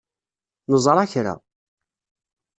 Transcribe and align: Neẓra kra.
Neẓra 0.69 1.05
kra. 1.11 1.35